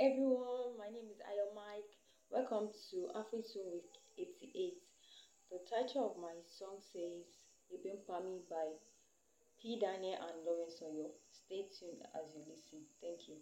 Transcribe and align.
everyone, 0.00 0.80
my 0.80 0.88
name 0.88 1.12
is 1.12 1.20
Ayo 1.28 1.52
Mike. 1.52 1.92
Welcome 2.32 2.72
to 2.88 3.12
Afritune 3.12 3.68
Week 3.68 3.92
88. 4.16 4.80
The 5.52 5.60
title 5.68 6.08
of 6.08 6.16
my 6.16 6.32
song 6.48 6.80
says 6.80 7.28
Ibn 7.68 8.00
Pami 8.08 8.40
by 8.48 8.80
P. 9.60 9.76
Daniel 9.76 10.16
and 10.16 10.40
Lawrence 10.40 10.80
Oyo. 10.80 11.12
Stay 11.28 11.68
tuned 11.68 12.00
as 12.16 12.32
you 12.32 12.40
listen. 12.48 12.80
Thank 13.04 13.28
you. 13.28 13.36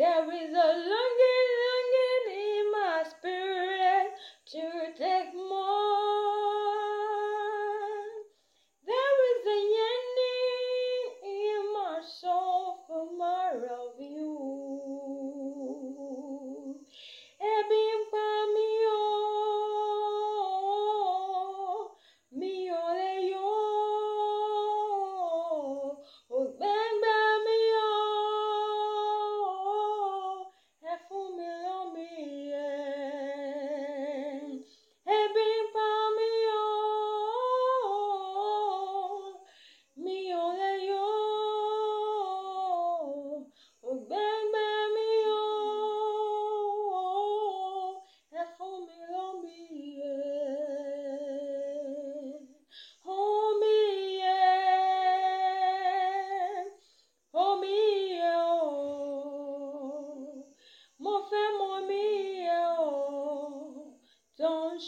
There 0.00 0.24
is 0.32 0.48
a 0.54 0.66
longing. 0.66 1.29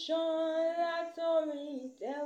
ṣàn 0.01 0.59
látorí 0.79 1.61
ìtẹ́ 1.85 2.17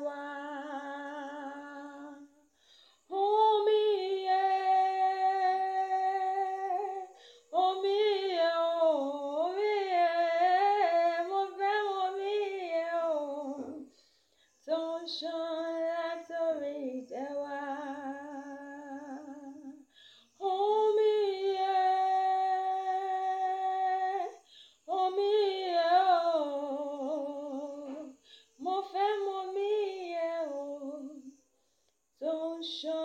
show. 32.66 32.95